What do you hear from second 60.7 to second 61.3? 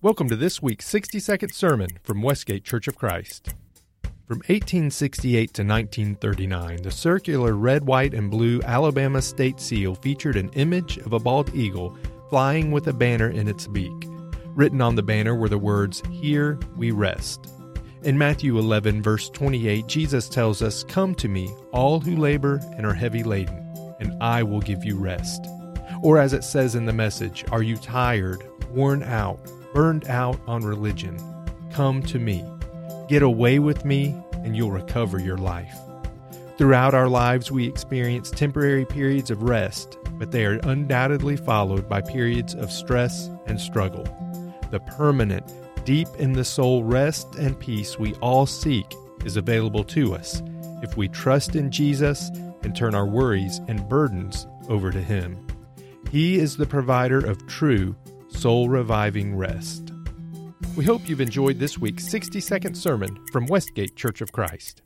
We hope you've